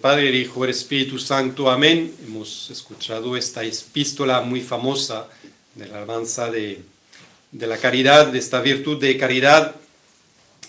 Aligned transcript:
Padre, 0.00 0.30
el 0.30 0.34
Hijo, 0.34 0.64
el 0.64 0.70
Espíritu 0.70 1.16
Santo. 1.16 1.70
Amén. 1.70 2.12
Hemos 2.26 2.70
escuchado 2.70 3.36
esta 3.36 3.62
epístola 3.62 4.40
muy 4.40 4.60
famosa 4.60 5.28
de 5.76 5.86
la 5.86 5.98
alabanza 5.98 6.50
de, 6.50 6.82
de 7.52 7.66
la 7.68 7.78
caridad, 7.78 8.26
de 8.26 8.38
esta 8.40 8.60
virtud 8.60 9.00
de 9.00 9.16
caridad. 9.16 9.76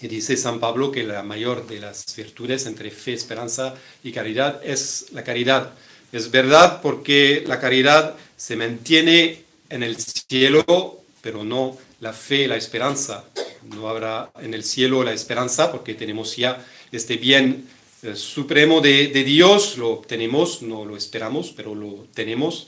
Y 0.02 0.08
dice 0.08 0.38
San 0.38 0.60
Pablo 0.60 0.92
que 0.92 1.04
la 1.04 1.24
mayor 1.24 1.66
de 1.66 1.80
las 1.80 2.06
virtudes 2.16 2.68
entre 2.68 2.92
fe, 2.92 3.14
esperanza 3.14 3.74
y 4.04 4.12
caridad 4.12 4.62
es 4.64 5.08
la 5.14 5.24
caridad. 5.24 5.74
Es 6.12 6.30
verdad 6.30 6.82
porque 6.84 7.44
la 7.48 7.60
caridad 7.60 8.16
se 8.38 8.56
mantiene 8.56 9.46
en 9.70 9.82
el 9.82 9.98
cielo, 9.98 11.02
pero 11.22 11.44
no 11.44 11.76
la 12.02 12.14
fe, 12.14 12.48
la 12.48 12.56
esperanza. 12.56 13.24
No 13.64 13.90
habrá 13.90 14.30
en 14.40 14.54
el 14.54 14.64
cielo 14.64 15.04
la 15.04 15.12
esperanza 15.12 15.72
porque 15.72 15.96
tenemos 15.96 16.36
ya 16.36 16.64
este 16.92 17.18
bien 17.18 17.68
eh, 18.06 18.16
supremo 18.16 18.82
de, 18.82 19.08
Dios, 19.08 19.78
lo 19.78 20.04
tenemos, 20.08 20.62
no 20.62 20.86
lo 20.86 20.96
esperamos, 20.96 21.54
pero 21.56 21.74
lo 21.74 22.06
tenemos. 22.14 22.68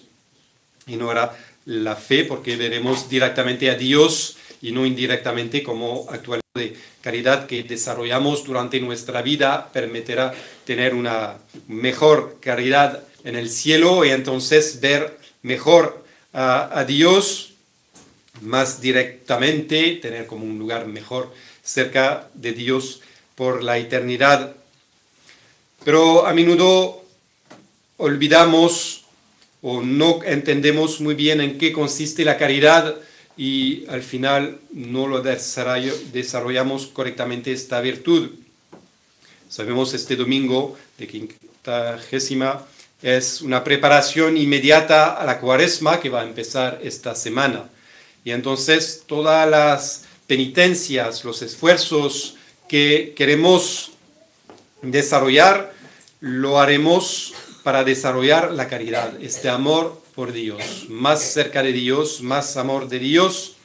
Y 0.87 0.95
no 0.95 1.11
hará 1.11 1.37
la 1.65 1.95
fe 1.95 2.23
porque 2.23 2.55
veremos 2.55 3.09
directamente 3.09 3.69
a 3.69 3.75
Dios 3.75 4.37
y 4.61 4.71
no 4.71 4.85
indirectamente 4.85 5.61
como 5.61 6.07
actual 6.09 6.39
de 6.55 6.75
caridad 7.01 7.45
que 7.45 7.63
desarrollamos 7.63 8.45
durante 8.45 8.79
nuestra 8.79 9.21
vida 9.21 9.69
permitirá 9.71 10.33
tener 10.65 10.95
una 10.95 11.37
mejor 11.67 12.37
caridad 12.39 13.03
en 13.23 13.35
el 13.35 13.49
cielo 13.49 14.03
y 14.05 14.09
entonces 14.09 14.79
ver 14.81 15.19
mejor 15.43 16.03
a, 16.33 16.79
a 16.79 16.85
Dios 16.85 17.53
más 18.41 18.81
directamente, 18.81 19.99
tener 20.01 20.25
como 20.25 20.45
un 20.45 20.57
lugar 20.57 20.87
mejor 20.87 21.33
cerca 21.63 22.29
de 22.33 22.53
Dios 22.53 23.01
por 23.35 23.63
la 23.63 23.77
eternidad. 23.77 24.55
Pero 25.87 26.27
a 26.27 26.33
menudo 26.33 27.01
olvidamos 27.95 29.05
o 29.61 29.81
no 29.81 30.19
entendemos 30.21 30.99
muy 30.99 31.15
bien 31.15 31.39
en 31.39 31.57
qué 31.57 31.71
consiste 31.71 32.25
la 32.25 32.37
caridad 32.37 32.97
y 33.37 33.85
al 33.87 34.03
final 34.03 34.59
no 34.73 35.07
lo 35.07 35.21
desarrollamos 35.21 36.87
correctamente 36.87 37.53
esta 37.53 37.79
virtud. 37.79 38.31
Sabemos 39.47 39.93
este 39.93 40.17
domingo 40.17 40.77
de 40.97 41.07
quincuagésima 41.07 42.67
es 43.01 43.41
una 43.41 43.63
preparación 43.63 44.35
inmediata 44.35 45.13
a 45.13 45.23
la 45.23 45.39
cuaresma 45.39 46.01
que 46.01 46.09
va 46.09 46.19
a 46.19 46.27
empezar 46.27 46.81
esta 46.83 47.15
semana. 47.15 47.69
Y 48.25 48.31
entonces 48.31 49.03
todas 49.07 49.49
las 49.49 50.03
penitencias, 50.27 51.23
los 51.23 51.41
esfuerzos 51.41 52.35
que 52.67 53.13
queremos 53.15 53.93
desarrollar, 54.81 55.76
lo 56.19 56.59
haremos 56.59 57.33
para 57.63 57.83
desarrollar 57.83 58.51
la 58.51 58.67
caridad, 58.67 59.21
este 59.21 59.49
amor 59.49 60.01
por 60.15 60.31
Dios, 60.31 60.85
más 60.89 61.21
cerca 61.21 61.61
de 61.61 61.73
Dios, 61.73 62.21
más 62.21 62.57
amor 62.57 62.87
de 62.87 62.99
Dios, 62.99 63.55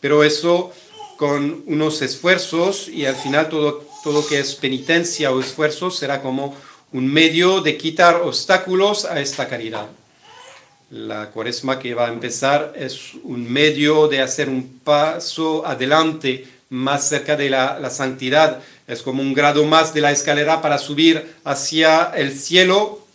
pero 0.00 0.22
eso 0.22 0.72
con 1.16 1.62
unos 1.66 2.02
esfuerzos 2.02 2.88
y 2.88 3.06
al 3.06 3.16
final 3.16 3.48
todo, 3.48 3.84
todo 4.04 4.26
que 4.26 4.38
es 4.38 4.54
penitencia 4.54 5.30
o 5.30 5.40
esfuerzo 5.40 5.90
será 5.90 6.22
como 6.22 6.56
un 6.92 7.06
medio 7.06 7.60
de 7.60 7.76
quitar 7.76 8.16
obstáculos 8.16 9.04
a 9.04 9.20
esta 9.20 9.48
caridad. 9.48 9.88
La 10.90 11.30
cuaresma 11.30 11.78
que 11.78 11.94
va 11.94 12.06
a 12.06 12.12
empezar 12.12 12.74
es 12.76 13.14
un 13.22 13.50
medio 13.50 14.08
de 14.08 14.20
hacer 14.20 14.48
un 14.48 14.80
paso 14.84 15.66
adelante 15.66 16.46
más 16.72 17.06
cerca 17.06 17.36
de 17.36 17.50
la, 17.50 17.90
santidad. 17.90 18.60
Es 18.88 19.02
como 19.02 19.22
un 19.22 19.34
grado 19.34 19.64
más 19.64 19.92
de 19.92 20.00
la 20.00 20.10
escalera 20.10 20.62
para 20.62 20.78
subir 20.78 21.34
hacia 21.44 22.10
el 22.16 22.32
cielo. 22.32 23.06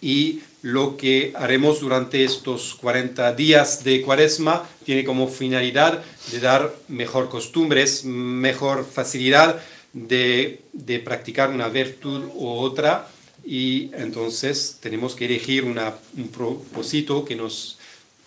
Y 0.00 0.40
lo 0.62 0.96
que 0.96 1.32
haremos 1.36 1.80
durante 1.80 2.24
estos 2.24 2.74
40 2.76 3.34
días 3.34 3.84
de 3.84 4.00
cuaresma 4.00 4.66
tiene 4.84 5.04
como 5.04 5.28
finalidad 5.28 6.02
de 6.32 6.40
dar 6.40 6.74
mejor 6.88 7.28
costumbres, 7.28 8.04
mejor 8.04 8.86
facilidad 8.90 9.60
de, 9.92 10.62
de 10.72 11.00
practicar 11.00 11.50
una 11.50 11.68
virtud 11.68 12.30
u 12.34 12.48
otra. 12.48 13.08
Y 13.44 13.90
entonces 13.94 14.78
tenemos 14.80 15.14
que 15.14 15.26
elegir 15.26 15.64
un 15.64 16.28
propósito 16.28 17.26
que 17.26 17.36
nos 17.36 17.78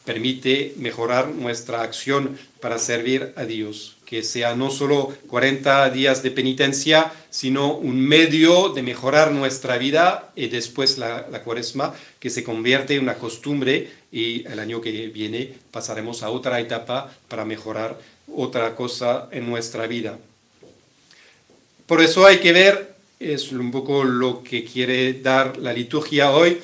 permite 0.06 0.74
mejorar 0.78 1.30
nuestra 1.30 1.82
acción 1.82 2.38
para 2.60 2.78
servir 2.78 3.34
a 3.36 3.46
Dios, 3.46 3.98
que 4.14 4.22
sea 4.22 4.56
no 4.56 4.70
solo 4.70 5.12
40 5.26 5.90
días 5.90 6.22
de 6.22 6.30
penitencia, 6.30 7.12
sino 7.32 7.74
un 7.74 8.00
medio 8.00 8.70
de 8.70 8.84
mejorar 8.84 9.32
nuestra 9.32 9.80
vida 9.80 10.30
y 10.36 10.50
después 10.50 11.00
la, 11.00 11.26
la 11.32 11.42
cuaresma, 11.42 11.96
que 12.20 12.30
se 12.30 12.44
convierte 12.44 12.94
en 12.94 13.02
una 13.02 13.16
costumbre 13.16 13.90
y 14.12 14.46
el 14.46 14.60
año 14.60 14.82
que 14.82 15.08
viene 15.08 15.56
pasaremos 15.72 16.22
a 16.22 16.30
otra 16.30 16.60
etapa 16.60 17.12
para 17.28 17.44
mejorar 17.44 17.98
otra 18.32 18.76
cosa 18.76 19.30
en 19.32 19.50
nuestra 19.50 19.88
vida. 19.88 20.20
Por 21.88 22.00
eso 22.00 22.28
hay 22.28 22.38
que 22.38 22.54
ver 22.54 22.94
es 23.20 23.52
un 23.52 23.72
poco 23.72 24.04
lo 24.04 24.44
que 24.44 24.64
quiere 24.64 25.14
dar 25.14 25.58
la 25.58 25.74
liturgia 25.74 26.30
hoy, 26.30 26.60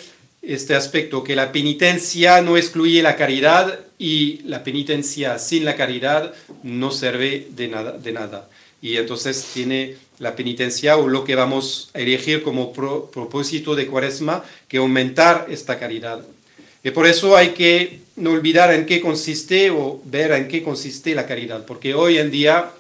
este 0.50 0.76
aspecto, 0.76 1.24
que 1.24 1.36
la 1.36 1.52
penitencia 1.52 2.42
no 2.42 2.58
excluye 2.58 3.04
la 3.04 3.16
caridad 3.16 3.80
y 4.00 4.42
la 4.46 4.64
penitencia 4.64 5.38
sin 5.38 5.64
la 5.64 5.76
caridad 5.76 6.34
no 6.64 6.92
sirve 6.92 7.48
de 7.52 7.68
nada. 7.68 7.92
De 7.92 8.12
nada. 8.12 8.50
Y 8.82 8.98
entonces 8.98 9.46
tiene 9.54 9.96
la 10.18 10.36
penitencia 10.36 10.98
o 10.98 11.08
lo 11.08 11.24
que 11.24 11.36
vamos 11.36 11.92
a 11.94 12.00
elegir 12.00 12.42
como 12.42 12.74
propósito 12.74 13.76
de 13.76 13.86
cuaresma, 13.86 14.44
que 14.68 14.78
aumentar 14.78 15.46
esta 15.50 15.78
caridad. 15.78 16.22
Y 16.84 16.92
por 16.92 17.06
eso 17.06 17.38
hay 17.38 17.50
que 17.50 18.00
no 18.16 18.32
olvidar 18.32 18.74
en 18.74 18.86
qué 18.86 19.02
consiste 19.02 19.70
o 19.70 20.02
ver 20.06 20.32
en 20.32 20.48
qué 20.48 20.64
consiste 20.64 21.14
la 21.14 21.28
caridad, 21.28 21.66
porque 21.66 21.94
hoy 21.94 22.18
en 22.18 22.32
día 22.32 22.72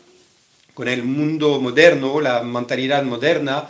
con 0.73 0.87
el 0.87 1.03
mundo 1.03 1.59
moderno, 1.59 2.21
la 2.21 2.41
mentalidad 2.41 3.03
moderna, 3.03 3.69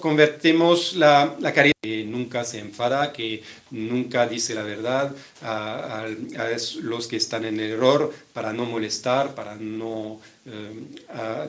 convertimos, 0.00 0.94
la, 0.94 1.36
caridad 1.54 1.74
que 1.82 2.04
nunca 2.04 2.42
se 2.42 2.58
enfada, 2.58 3.12
que 3.12 3.42
nunca 3.70 4.26
dice 4.26 4.54
la 4.54 4.62
verdad 4.62 5.14
a, 5.42 6.06
los 6.80 7.06
que 7.06 7.16
están 7.16 7.44
en 7.44 7.60
error 7.60 8.14
para 8.32 8.54
no 8.54 8.64
molestar, 8.64 9.34
para 9.34 9.56
no 9.56 10.22
eh, 10.46 10.70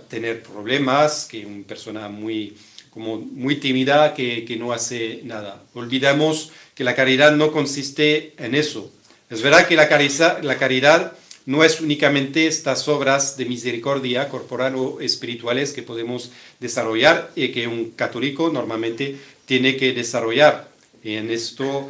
tener 0.09 0.43
problemas, 0.43 1.29
que 1.31 1.45
una 1.45 1.65
persona 1.65 2.09
muy, 2.09 2.57
como 2.89 3.19
muy 3.19 3.55
tímida 3.55 4.13
que, 4.13 4.57
no 4.59 4.73
hace 4.73 5.21
nada. 5.23 5.63
Olvidamos 5.75 6.51
que 6.75 6.83
la 6.83 6.93
caridad 6.93 7.31
no 7.37 7.53
consiste 7.53 8.33
en 8.37 8.53
eso. 8.53 8.91
Es 9.29 9.41
verdad 9.41 9.65
que 9.65 9.77
la 9.77 9.87
caridad 9.87 11.13
no 11.49 11.63
es 11.63 11.81
únicamente 11.81 12.45
estas 12.45 12.87
obras 12.87 13.35
de 13.35 13.45
misericordia 13.45 14.29
corporal 14.29 14.75
o 14.75 15.01
espirituales 15.01 15.73
que 15.73 15.81
podemos 15.81 16.29
desarrollar 16.59 17.31
y 17.35 17.47
que 17.49 17.65
un 17.65 17.89
católico 17.89 18.51
normalmente 18.51 19.17
tiene 19.47 19.75
que 19.75 19.93
desarrollar. 19.93 20.69
En 21.03 21.31
esto, 21.31 21.89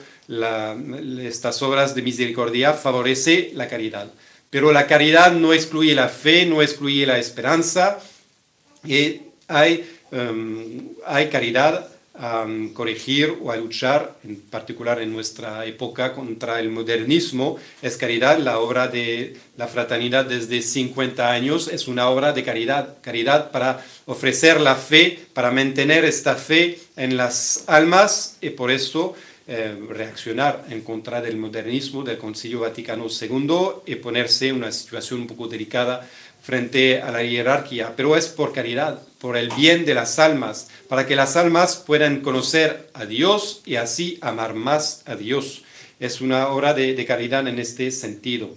estas 1.21 1.61
obras 1.61 1.93
de 1.93 2.01
misericordia 2.01 2.73
favorece 2.73 3.51
la 3.53 3.67
caridad. 3.67 4.09
Pero 4.50 4.71
la 4.71 4.88
caridad 4.88 5.33
no 5.33 5.51
excluye 5.51 5.94
la 5.94 6.07
fe, 6.07 6.45
no 6.45 6.62
excluye 6.62 7.05
la 7.05 7.19
esperanza. 7.19 8.00
Hay, 9.50 9.89
um, 10.13 10.88
hay 11.05 11.27
caridad 11.27 11.85
a 12.19 12.45
corregir 12.74 13.38
o 13.42 13.51
a 13.51 13.56
luchar, 13.56 14.18
en 14.25 14.42
particular 14.42 15.01
en 15.01 15.13
nuestra 15.13 15.66
época, 15.66 16.13
contra 16.13 16.60
el 16.60 16.69
modernismo. 16.69 17.57
Es 17.81 17.95
caridad, 17.95 18.38
la 18.38 18.60
obra 18.60 18.89
de 18.89 19.38
la 19.56 19.68
fraternidad 19.68 20.25
desde 20.25 20.62
50 20.62 21.31
años 21.31 21.69
es 21.69 21.88
una 21.88 22.10
obra 22.10 22.33
de 22.33 22.44
caridad, 22.44 22.98
caridad 23.01 23.51
para 23.51 23.83
ofrecer 24.06 24.60
la 24.60 24.75
fe, 24.75 25.19
para 25.33 25.51
mantener 25.51 26.04
esta 26.04 26.36
fe 26.36 26.80
en 26.98 27.16
las 27.16 27.63
almas 27.68 28.38
y 28.42 28.50
por 28.50 28.69
eso 28.69 29.15
eh, 29.51 29.75
reaccionar 29.90 30.63
en 30.69 30.81
contra 30.81 31.22
del 31.22 31.36
modernismo 31.36 32.04
del 32.04 32.19
Concilio 32.19 32.60
Vaticano 32.60 33.07
II 33.10 33.81
y 33.88 33.96
ponerse 33.96 34.50
en 34.50 34.57
una 34.57 34.72
situación 34.72 35.22
un 35.22 35.28
poco 35.28 35.48
delicada 35.48 36.07
frente 36.40 37.01
a 37.01 37.10
la 37.10 37.24
jerarquía, 37.25 37.96
pero 37.96 38.16
es 38.16 38.28
por 38.28 38.54
caridad, 38.54 39.01
por 39.19 39.38
el 39.38 39.50
bien 39.50 39.86
de 39.86 39.96
las 39.96 40.19
almas, 40.19 40.68
para 40.88 41.07
que 41.07 41.16
las 41.16 41.36
almas 41.36 41.78
puedan 41.78 42.22
conocer 42.22 42.90
a 42.94 43.07
Dios 43.07 43.63
y 43.66 43.78
así 43.78 44.19
amar 44.22 44.54
más 44.54 45.01
a 45.07 45.16
Dios. 45.16 45.63
Es 46.00 46.22
una 46.22 46.50
obra 46.50 46.75
de, 46.75 47.04
caridad 47.07 47.48
en 47.48 47.57
este 47.57 47.90
sentido. 47.90 48.51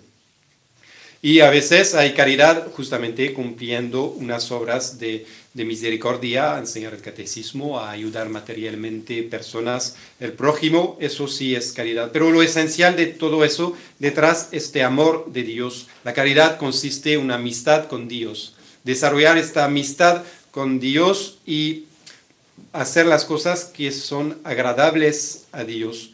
Y 1.22 1.40
a 1.40 1.48
veces 1.48 1.94
hay 1.94 2.12
caridad 2.12 2.70
justamente 2.72 3.32
cumpliendo 3.32 4.04
unas 4.04 4.50
obras 4.52 4.98
de, 4.98 5.24
de 5.54 5.64
misericordia, 5.66 6.58
enseñar 6.58 6.94
el 6.94 7.02
catecismo, 7.02 7.78
a 7.78 7.90
ayudar 7.90 8.30
materialmente 8.30 9.22
personas, 9.22 9.96
el 10.18 10.32
prójimo, 10.32 10.96
eso 11.00 11.28
sí 11.28 11.54
es 11.54 11.72
caridad. 11.72 12.10
Pero 12.10 12.30
lo 12.30 12.42
esencial 12.42 12.96
de 12.96 13.06
todo 13.06 13.44
eso, 13.44 13.76
detrás, 13.98 14.48
este 14.52 14.82
amor 14.82 15.30
de 15.30 15.42
Dios. 15.42 15.88
La 16.04 16.14
caridad 16.14 16.56
consiste 16.56 17.14
en 17.14 17.20
una 17.20 17.34
amistad 17.34 17.86
con 17.86 18.08
Dios. 18.08 18.54
Desarrollar 18.84 19.36
esta 19.36 19.64
amistad 19.64 20.22
con 20.50 20.80
Dios 20.80 21.38
y 21.46 21.84
hacer 22.72 23.06
las 23.06 23.26
cosas 23.26 23.64
que 23.64 23.92
son 23.92 24.38
agradables 24.44 25.44
a 25.52 25.64
Dios. 25.64 26.12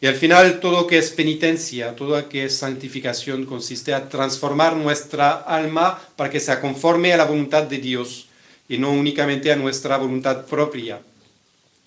Y 0.00 0.06
al 0.06 0.14
final 0.14 0.60
todo 0.60 0.86
que 0.86 0.98
es 0.98 1.10
penitencia, 1.10 1.96
todo 1.96 2.28
que 2.28 2.44
es 2.44 2.56
santificación 2.56 3.44
consiste 3.46 3.92
a 3.92 4.08
transformar 4.08 4.76
nuestra 4.76 5.32
alma 5.32 6.00
para 6.14 6.30
que 6.30 6.38
sea 6.38 6.60
conforme 6.60 7.12
a 7.12 7.16
la 7.16 7.24
voluntad 7.24 7.64
de 7.64 7.78
Dios 7.78 8.27
y 8.68 8.78
no 8.78 8.92
únicamente 8.92 9.50
a 9.50 9.56
nuestra 9.56 9.96
voluntad 9.96 10.46
propia. 10.46 11.00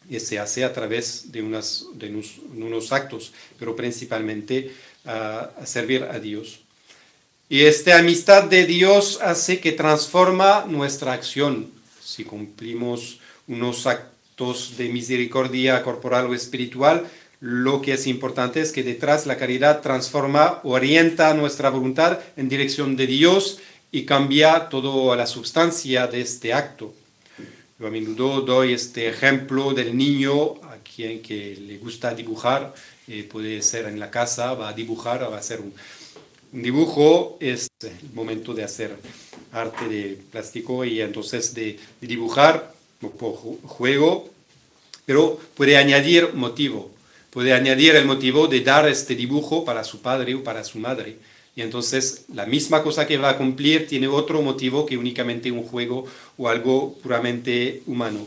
Y 0.09 0.19
se 0.19 0.39
hace 0.39 0.63
a 0.63 0.73
través 0.73 1.31
de, 1.31 1.41
unas, 1.41 1.85
de 1.93 2.09
unos, 2.53 2.91
actos, 2.91 3.31
pero 3.57 3.75
principalmente 3.75 4.73
a 5.05 5.51
servir 5.65 6.03
a 6.03 6.19
Dios. 6.19 6.61
Y 7.51 7.63
esta 7.63 7.97
amistad 7.97 8.45
de 8.45 8.65
Dios 8.65 9.19
hace 9.21 9.59
que 9.59 9.73
transforma 9.73 10.65
nuestra 10.67 11.13
acción. 11.13 11.69
Si 12.01 12.23
cumplimos 12.23 13.19
unos 13.47 13.87
actos 13.87 14.77
de 14.77 14.89
misericordia 14.89 15.83
corporal 15.83 16.27
o 16.27 16.33
espiritual, 16.33 17.07
lo 17.41 17.81
que 17.81 17.93
es 17.93 18.07
importante 18.07 18.61
es 18.61 18.71
que 18.71 18.83
detrás 18.83 19.25
la 19.25 19.35
caridad 19.35 19.81
transforma, 19.81 20.61
orienta 20.63 21.33
nuestra 21.33 21.69
voluntad 21.69 22.19
en 22.37 22.47
dirección 22.47 22.95
de 22.95 23.07
Dios 23.07 23.59
y 23.91 24.05
cambia 24.05 24.69
toda 24.69 25.15
la 25.15 25.27
sustancia 25.27 26.07
de 26.07 26.21
este 26.21 26.53
acto. 26.53 26.93
Yo 27.79 27.87
a 27.87 27.89
menudo 27.89 28.41
doy 28.41 28.73
este 28.73 29.09
ejemplo 29.09 29.73
del 29.73 29.97
niño 29.97 30.61
a 30.63 30.77
quien 30.77 31.21
que 31.21 31.57
le 31.59 31.77
gusta 31.77 32.13
dibujar, 32.13 32.73
eh, 33.07 33.27
puede 33.29 33.61
ser 33.61 33.85
en 33.85 33.99
la 33.99 34.11
casa, 34.11 34.53
va 34.53 34.69
a 34.69 34.73
dibujar, 34.73 35.23
va 35.23 35.35
a 35.35 35.39
hacer 35.39 35.59
un, 35.59 35.73
dibujo 36.51 37.37
es 37.39 37.69
el 37.81 38.13
momento 38.13 38.53
de 38.53 38.63
hacer 38.63 38.95
arte 39.51 39.87
de 39.87 40.19
plástico 40.31 40.85
y 40.85 41.01
entonces 41.01 41.53
de, 41.53 41.79
dibujar 42.01 42.73
por 42.99 43.35
juego, 43.63 44.29
pero 45.05 45.39
puede 45.55 45.77
añadir 45.77 46.33
motivo, 46.33 46.91
puede 47.31 47.53
añadir 47.53 47.95
el 47.95 48.05
motivo 48.05 48.47
de 48.47 48.61
dar 48.61 48.87
este 48.87 49.15
dibujo 49.15 49.65
para 49.65 49.83
su 49.83 50.01
padre 50.01 50.35
o 50.35 50.43
para 50.43 50.63
su 50.63 50.77
madre. 50.77 51.15
Y 51.55 51.61
entonces 51.61 52.25
la 52.33 52.45
misma 52.45 52.81
cosa 52.81 53.05
que 53.05 53.17
va 53.17 53.31
a 53.31 53.37
cumplir 53.37 53.87
tiene 53.87 54.07
otro 54.07 54.41
motivo 54.41 54.85
que 54.85 54.97
únicamente 54.97 55.51
un 55.51 55.63
juego 55.63 56.05
o 56.37 56.47
algo 56.47 56.93
puramente 57.03 57.83
humano. 57.87 58.25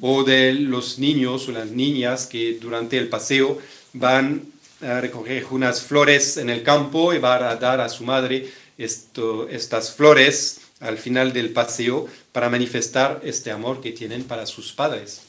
O 0.00 0.24
de 0.24 0.52
los 0.52 0.98
niños 0.98 1.48
o 1.48 1.52
las 1.52 1.70
niñas 1.70 2.26
que 2.26 2.58
durante 2.60 2.98
el 2.98 3.08
paseo 3.08 3.58
van 3.92 4.42
a 4.80 5.00
recoger 5.00 5.46
unas 5.50 5.82
flores 5.82 6.36
en 6.36 6.50
el 6.50 6.62
campo 6.62 7.14
y 7.14 7.18
va 7.18 7.50
a 7.50 7.56
dar 7.56 7.80
a 7.80 7.88
su 7.88 8.04
madre 8.04 8.50
esto, 8.78 9.48
estas 9.48 9.92
flores 9.92 10.60
al 10.80 10.98
final 10.98 11.32
del 11.32 11.50
paseo 11.50 12.06
para 12.32 12.50
manifestar 12.50 13.20
este 13.24 13.50
amor 13.50 13.80
que 13.80 13.92
tienen 13.92 14.24
para 14.24 14.46
sus 14.46 14.72
padres. 14.72 15.22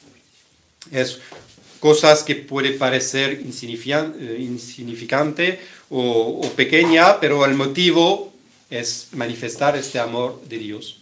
Es 0.91 1.19
cosas 1.79 2.23
que 2.23 2.35
puede 2.35 2.71
parecer 2.71 3.41
eh, 3.41 4.37
insignificante 4.39 5.59
o, 5.89 6.41
pequeña, 6.55 7.19
pero 7.19 7.45
el 7.45 7.53
motivo 7.53 8.33
es 8.69 9.07
manifestar 9.13 9.77
este 9.77 9.99
amor 9.99 10.41
de 10.49 10.57
Dios. 10.57 10.99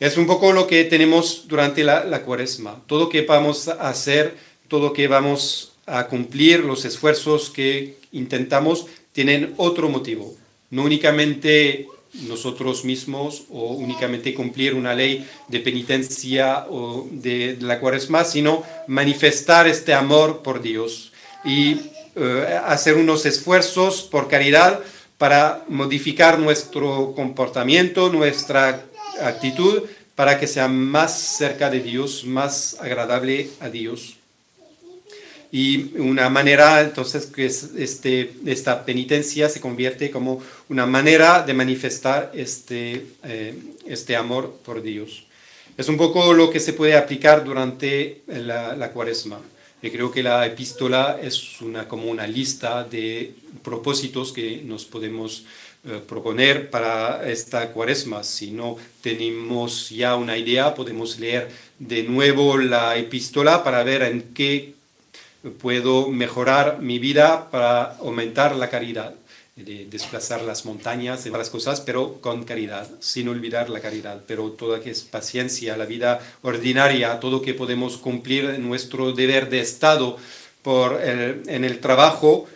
Es 0.00 0.16
un 0.16 0.26
poco 0.26 0.52
lo 0.52 0.66
que 0.66 0.84
tenemos 0.84 1.48
durante 1.48 1.82
la, 1.82 2.04
la 2.04 2.22
cuaresma. 2.22 2.80
Todo 2.86 3.08
que 3.08 3.22
vamos 3.22 3.68
a 3.68 3.88
hacer, 3.88 4.36
todo 4.68 4.92
que 4.92 5.08
vamos 5.08 5.72
a 5.86 6.06
cumplir 6.06 6.60
los 6.60 6.84
esfuerzos 6.84 7.50
que 7.50 7.96
intentamos 8.12 8.86
tienen 9.12 9.54
otro 9.56 9.88
motivo. 9.88 10.36
No 10.70 10.84
únicamente 10.84 11.88
nosotros 12.28 12.84
mismos 12.84 13.44
o 13.50 13.72
únicamente 13.72 14.34
cumplir 14.34 14.74
una 14.74 14.94
ley 14.94 15.28
de 15.48 15.60
penitencia 15.60 16.66
o 16.70 17.06
de, 17.10 17.56
la 17.60 17.80
cuaresma, 17.80 18.24
sino 18.24 18.62
manifestar 18.86 19.66
este 19.66 19.94
amor 19.94 20.42
por 20.42 20.62
Dios 20.62 21.12
y 21.44 21.80
eh, 22.16 22.60
hacer 22.64 22.94
unos 22.94 23.26
esfuerzos 23.26 24.02
por 24.02 24.28
caridad 24.28 24.80
para 25.18 25.64
modificar 25.68 26.38
nuestro 26.38 27.12
comportamiento, 27.14 28.10
nuestra 28.10 28.84
actitud, 29.22 29.82
para 30.14 30.38
que 30.38 30.46
sea 30.46 30.68
más 30.68 31.18
cerca 31.18 31.70
de 31.70 31.80
Dios, 31.80 32.24
más 32.24 32.76
agradable 32.80 33.50
a 33.60 33.68
Dios 33.68 34.17
y 35.50 35.96
una 35.98 36.28
manera, 36.28 36.80
entonces, 36.82 37.26
que 37.26 37.46
es 37.46 37.70
este, 37.76 38.32
esta 38.44 38.84
penitencia 38.84 39.48
se 39.48 39.60
convierte 39.60 40.10
como 40.10 40.42
una 40.68 40.84
manera 40.84 41.42
de 41.42 41.54
manifestar 41.54 42.30
este, 42.34 43.06
eh, 43.24 43.54
este 43.86 44.16
amor 44.16 44.58
por 44.64 44.82
Dios. 44.82 45.24
Es 45.76 45.88
un 45.88 45.96
poco 45.96 46.34
lo 46.34 46.50
que 46.50 46.60
se 46.60 46.72
puede 46.72 46.96
aplicar 46.96 47.44
durante 47.44 48.22
la, 48.26 48.76
la 48.76 48.90
cuaresma. 48.90 49.40
Yo 49.80 49.92
creo 49.92 50.10
que 50.10 50.24
la 50.24 50.44
epístola 50.44 51.18
es 51.22 51.60
una, 51.60 51.86
como 51.86 52.10
una 52.10 52.26
lista 52.26 52.82
de 52.82 53.32
propósitos 53.62 54.32
que 54.32 54.60
nos 54.64 54.84
podemos 54.84 55.44
eh, 55.84 56.00
proponer 56.06 56.68
para 56.68 57.30
esta 57.30 57.70
cuaresma. 57.70 58.24
Si 58.24 58.50
no 58.50 58.76
tenemos 59.00 59.90
ya 59.90 60.16
una 60.16 60.36
idea, 60.36 60.74
podemos 60.74 61.20
leer 61.20 61.48
de 61.78 62.02
nuevo 62.02 62.58
la 62.58 62.96
epístola 62.96 63.62
para 63.62 63.84
ver 63.84 64.02
en 64.02 64.34
qué 64.34 64.74
puedo 65.60 66.08
mejorar 66.08 66.80
mi 66.80 66.98
vida 66.98 67.50
para 67.50 67.96
aumentar 67.96 68.56
la 68.56 68.70
caridad, 68.70 69.14
de 69.56 69.86
desplazar 69.86 70.42
las 70.42 70.64
montañas 70.64 71.26
y 71.26 71.30
las 71.30 71.50
cosas, 71.50 71.80
pero 71.80 72.20
con 72.20 72.44
caridad, 72.44 72.88
sin 73.00 73.28
olvidar 73.28 73.68
la 73.70 73.80
caridad. 73.80 74.22
Pero 74.26 74.52
toda 74.52 74.80
que 74.80 74.90
es 74.90 75.02
paciencia, 75.02 75.76
la 75.76 75.84
vida 75.84 76.20
ordinaria, 76.42 77.18
todo 77.18 77.42
que 77.42 77.54
podemos 77.54 77.96
cumplir 77.96 78.58
nuestro 78.60 79.12
deber 79.12 79.48
de 79.50 79.60
Estado 79.60 80.16
por 80.62 81.00
en 81.02 81.64
el 81.64 81.80
trabajo, 81.80 82.46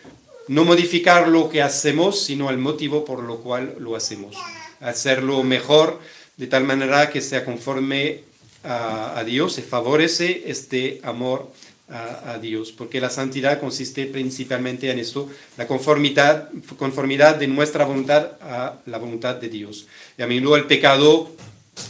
no 0.49 0.65
modificar 0.65 1.29
lo 1.29 1.49
que 1.49 1.63
hacemos, 1.63 2.21
sino 2.21 2.51
el 2.51 2.59
motivo 2.59 3.05
por 3.05 3.23
lo 3.23 3.39
cual 3.39 3.75
lo 3.79 3.97
hacemos. 3.97 4.37
Hacerlo 4.81 5.43
mejor, 5.43 6.01
de 6.37 6.47
tal 6.47 6.65
manera 6.65 7.11
que 7.11 7.21
sea 7.21 7.45
conforme 7.45 8.25
a, 8.65 9.19
a 9.19 9.25
Dios, 9.25 9.55
se 9.55 9.63
favorece 9.63 10.45
este 10.47 11.01
amor 11.03 11.51
a, 11.93 12.39
Dios, 12.39 12.73
porque 12.73 13.01
la 13.01 13.11
santidad 13.11 13.61
consiste 13.61 14.07
principalmente 14.07 14.91
en 14.91 14.99
esto, 14.99 15.29
la 15.59 15.67
conformidad, 15.67 16.49
conformidad 16.79 17.37
de 17.37 17.47
nuestra 17.47 17.85
voluntad 17.85 18.33
a 18.41 18.79
la 18.87 18.99
voluntad 18.99 19.37
de 19.37 19.49
Dios. 19.49 19.87
Y 20.17 20.23
a 20.23 20.27
menudo 20.27 20.57
el 20.57 20.65
pecado 20.65 21.31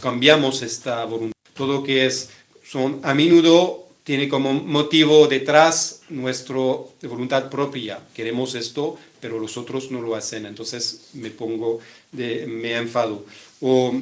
cambiamos 0.01 0.61
esta 0.61 1.05
voluntad. 1.05 1.33
Todo 1.53 1.83
que 1.83 2.05
es, 2.05 2.29
son, 2.65 2.99
a 3.03 3.13
menudo 3.13 3.87
tiene 4.03 4.27
como 4.27 4.53
motivo 4.53 5.27
detrás 5.27 6.01
nuestra 6.09 6.55
voluntad 7.03 7.49
propia. 7.49 7.99
Queremos 8.13 8.55
esto, 8.55 8.97
pero 9.21 9.39
los 9.39 9.55
otros 9.55 9.89
no 9.89 10.01
lo 10.01 10.15
hacen. 10.15 10.45
Entonces 10.45 11.09
me 11.13 11.29
pongo, 11.29 11.79
de, 12.11 12.45
me 12.45 12.75
enfado. 12.75 13.23
O, 13.61 13.95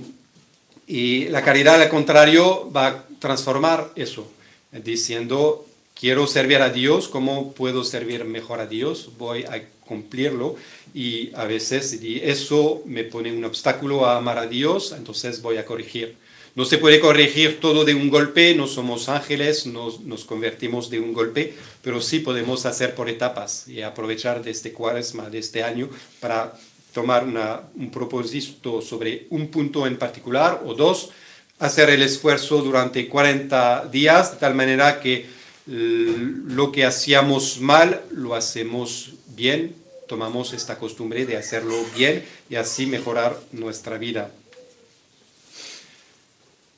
y 0.87 1.25
la 1.25 1.43
caridad, 1.43 1.79
al 1.79 1.89
contrario, 1.89 2.71
va 2.75 2.87
a 2.87 3.05
transformar 3.19 3.91
eso, 3.95 4.27
diciendo 4.71 5.67
quiero 6.01 6.25
servir 6.25 6.57
a 6.63 6.71
Dios, 6.71 7.07
¿cómo 7.07 7.53
puedo 7.53 7.83
servir 7.83 8.25
mejor 8.25 8.59
a 8.59 8.65
Dios? 8.65 9.11
Voy 9.19 9.43
a 9.43 9.61
cumplirlo 9.85 10.55
y 10.95 11.29
a 11.35 11.45
veces 11.45 11.99
eso 12.01 12.81
me 12.87 13.03
pone 13.03 13.31
un 13.31 13.45
obstáculo 13.45 14.07
a 14.07 14.17
amar 14.17 14.39
a 14.39 14.47
Dios, 14.47 14.95
entonces 14.97 15.43
voy 15.43 15.57
a 15.57 15.65
corregir. 15.65 16.17
No 16.55 16.65
se 16.65 16.79
puede 16.79 16.99
corregir 16.99 17.59
todo 17.59 17.85
de 17.85 17.93
un 17.93 18.09
golpe, 18.09 18.55
no 18.55 18.65
somos 18.65 19.09
ángeles, 19.09 19.67
nos, 19.67 19.99
nos 20.01 20.25
convertimos 20.25 20.89
de 20.89 20.99
un 20.99 21.13
golpe, 21.13 21.53
pero 21.83 22.01
sí 22.01 22.17
podemos 22.17 22.65
hacer 22.65 22.95
por 22.95 23.07
etapas 23.07 23.67
y 23.67 23.83
aprovechar 23.83 24.43
de 24.43 24.49
este 24.49 24.73
cuaresma, 24.73 25.29
de 25.29 25.37
este 25.37 25.61
año, 25.61 25.87
para 26.19 26.57
tomar 26.95 27.23
una, 27.25 27.61
un 27.75 27.91
propósito 27.91 28.81
sobre 28.81 29.27
un 29.29 29.49
punto 29.49 29.85
en 29.85 29.97
particular 29.97 30.63
o 30.65 30.73
dos, 30.73 31.11
hacer 31.59 31.91
el 31.91 32.01
esfuerzo 32.01 32.63
durante 32.63 33.07
40 33.07 33.87
días, 33.91 34.31
de 34.31 34.37
tal 34.39 34.55
manera 34.55 34.99
que 34.99 35.40
lo 35.71 36.71
que 36.73 36.83
hacíamos 36.83 37.61
mal 37.61 38.01
lo 38.11 38.35
hacemos 38.35 39.13
bien, 39.29 39.73
tomamos 40.07 40.51
esta 40.51 40.77
costumbre 40.77 41.25
de 41.25 41.37
hacerlo 41.37 41.75
bien 41.95 42.25
y 42.49 42.55
así 42.55 42.85
mejorar 42.85 43.39
nuestra 43.53 43.97
vida. 43.97 44.31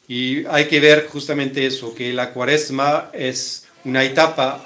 Y 0.07 0.45
hay 0.45 0.67
que 0.67 0.79
ver 0.79 1.07
justamente 1.07 1.65
eso, 1.65 1.95
que 1.95 2.13
la 2.13 2.33
cuaresma 2.33 3.09
es 3.13 3.65
una 3.83 4.03
etapa 4.03 4.63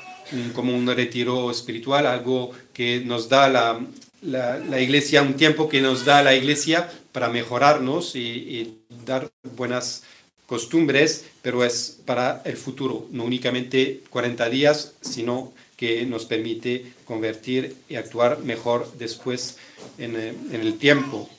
como 0.53 0.75
un 0.75 0.85
retiro 0.87 1.49
espiritual, 1.49 2.05
algo 2.05 2.51
que 2.73 3.01
nos 3.05 3.29
da 3.29 3.47
la, 3.47 3.79
la, 4.23 4.81
iglesia, 4.81 5.21
un 5.21 5.35
tiempo 5.35 5.69
que 5.69 5.79
nos 5.79 6.03
da 6.03 6.21
la 6.21 6.35
iglesia 6.35 6.91
para 7.13 7.29
mejorarnos 7.29 8.13
y 8.17 8.79
dar 9.05 9.29
buenas 9.55 10.03
costumbres, 10.47 11.25
pero 11.41 11.63
es 11.63 11.99
para 12.05 12.41
el 12.45 12.57
futuro, 12.57 13.07
no 13.11 13.25
únicamente 13.25 14.01
40 14.09 14.49
días, 14.49 14.93
sino 15.01 15.53
que 15.75 16.05
nos 16.05 16.25
permite 16.25 16.93
convertir 17.05 17.75
y 17.87 17.95
actuar 17.95 18.39
mejor 18.39 18.91
después 18.97 19.57
en, 19.99 20.15
eh, 20.15 20.33
el 20.51 20.77
tiempo. 20.79 21.29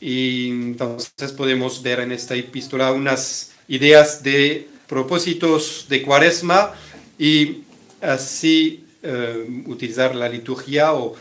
Y 0.00 0.50
entonces 0.50 1.32
podemos 1.32 1.82
ver 1.82 2.00
en 2.00 2.12
esta 2.12 2.34
epístola 2.34 2.92
unas 2.92 3.52
ideas 3.68 4.22
de 4.22 4.68
propósitos 4.88 5.86
de 5.88 6.02
cuaresma 6.02 6.74
y 7.18 7.62
así 8.00 8.84
eh, 9.02 9.62
utilizar 9.66 10.14
la 10.14 10.28
liturgia 10.28 10.94
o, 10.94 11.16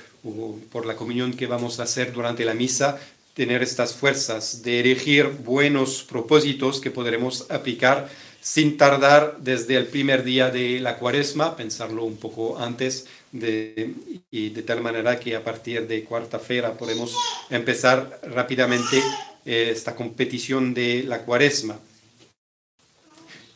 por 0.72 0.86
la 0.86 0.96
comunión 0.96 1.34
que 1.34 1.48
vamos 1.48 1.80
a 1.80 1.84
hacer 1.84 2.12
durante 2.12 2.44
la 2.44 2.54
misa, 2.54 3.00
tener 3.40 3.64
estas 3.64 3.94
fuerzas 3.94 4.64
de 4.64 4.82
elegir 4.82 5.28
buenos 5.28 6.04
propósitos 6.04 6.82
que 6.82 6.92
podremos 6.92 7.50
aplicar 7.50 8.10
sin 8.42 8.76
tardar 8.76 9.38
desde 9.40 9.78
el 9.78 9.88
primer 9.88 10.26
día 10.26 10.52
de 10.52 10.82
la 10.82 10.98
cuaresma, 10.98 11.56
pensarlo 11.56 12.04
un 12.04 12.18
poco 12.18 12.60
antes 12.60 13.08
de, 13.32 13.94
y 14.30 14.50
de 14.50 14.62
tal 14.62 14.82
manera 14.82 15.22
que 15.22 15.38
a 15.38 15.44
partir 15.46 15.88
de 15.88 16.04
cuarta 16.04 16.38
feira 16.38 16.74
podemos 16.74 17.16
empezar 17.50 18.20
rápidamente 18.24 19.02
eh, 19.46 19.70
esta 19.72 19.96
competición 19.96 20.74
de 20.74 21.04
la 21.04 21.20
cuaresma. 21.20 21.80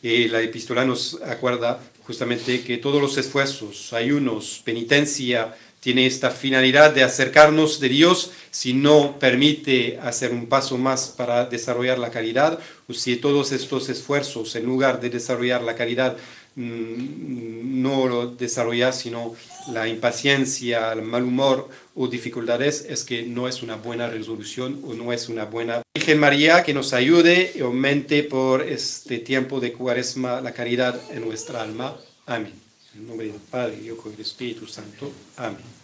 Y 0.00 0.28
la 0.28 0.40
epístola 0.40 0.86
nos 0.86 1.20
acuerda 1.20 1.78
justamente 2.06 2.64
que 2.64 2.78
todos 2.78 3.02
los 3.02 3.18
esfuerzos, 3.18 3.92
ayunos, 3.92 4.62
penitencia, 4.64 5.54
tiene 5.84 6.06
esta 6.06 6.30
finalidad 6.30 6.94
de 6.94 7.02
acercarnos 7.02 7.78
de 7.78 7.90
Dios 7.90 8.30
si 8.50 8.72
no 8.72 9.18
permite 9.18 9.98
hacer 10.00 10.32
un 10.32 10.46
paso 10.46 10.78
más 10.78 11.12
para 11.14 11.44
desarrollar 11.44 11.98
la 11.98 12.10
caridad, 12.10 12.58
o 12.88 12.94
si 12.94 13.16
todos 13.16 13.52
estos 13.52 13.90
esfuerzos, 13.90 14.56
en 14.56 14.64
lugar 14.64 14.98
de 14.98 15.10
desarrollar 15.10 15.62
la 15.62 15.74
caridad, 15.74 16.16
mm, 16.56 17.82
no 17.82 18.08
lo 18.08 18.28
desarrolla, 18.28 18.92
sino 18.92 19.34
la 19.74 19.86
impaciencia, 19.86 20.90
el 20.90 21.02
mal 21.02 21.24
humor 21.24 21.68
o 21.94 22.08
dificultades, 22.08 22.86
es 22.88 23.04
que 23.04 23.24
no 23.24 23.46
es 23.46 23.62
una 23.62 23.76
buena 23.76 24.08
resolución 24.08 24.80
o 24.84 24.94
no 24.94 25.12
es 25.12 25.28
una 25.28 25.44
buena. 25.44 25.82
Virgen 25.94 26.18
María, 26.18 26.62
que 26.62 26.72
nos 26.72 26.94
ayude 26.94 27.52
y 27.54 27.60
aumente 27.60 28.22
por 28.22 28.62
este 28.62 29.18
tiempo 29.18 29.60
de 29.60 29.74
cuaresma 29.74 30.40
la 30.40 30.52
caridad 30.52 30.98
en 31.10 31.26
nuestra 31.26 31.60
alma. 31.60 31.94
Amén. 32.24 32.64
En 32.94 33.06
nombre 33.08 33.26
del 33.26 33.40
Padre, 33.40 33.80
y 33.82 33.88
del 34.10 34.20
Espíritu 34.20 34.66
Santo. 34.66 35.10
Amén. 35.36 35.83